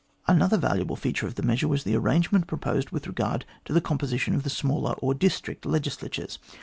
Another 0.25 0.57
valuable 0.57 0.95
feature 0.95 1.27
of 1.27 1.35
the 1.35 1.43
measure 1.43 1.67
was 1.67 1.83
the 1.83 1.95
arrange 1.95 2.31
ment 2.31 2.47
proposed 2.47 2.89
with 2.89 3.05
regard 3.05 3.45
to 3.65 3.71
the 3.71 3.79
composition 3.81 4.33
of 4.33 4.41
the 4.41 4.49
smaller 4.49 4.93
or 4.93 5.13
district 5.13 5.63
legislatures. 5.63 6.39